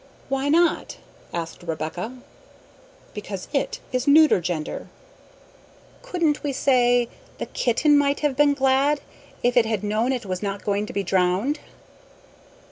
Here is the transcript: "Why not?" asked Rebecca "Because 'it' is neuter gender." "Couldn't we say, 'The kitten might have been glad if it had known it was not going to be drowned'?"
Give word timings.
"Why 0.29 0.49
not?" 0.49 0.97
asked 1.31 1.61
Rebecca 1.61 2.17
"Because 3.13 3.47
'it' 3.53 3.79
is 3.91 4.07
neuter 4.07 4.41
gender." 4.41 4.87
"Couldn't 6.01 6.41
we 6.41 6.51
say, 6.53 7.07
'The 7.37 7.45
kitten 7.45 7.99
might 7.99 8.21
have 8.21 8.35
been 8.35 8.55
glad 8.55 9.01
if 9.43 9.55
it 9.55 9.67
had 9.67 9.83
known 9.83 10.11
it 10.11 10.25
was 10.25 10.41
not 10.41 10.65
going 10.65 10.87
to 10.87 10.93
be 10.93 11.03
drowned'?" 11.03 11.59